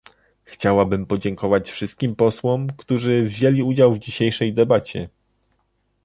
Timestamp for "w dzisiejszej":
3.95-4.53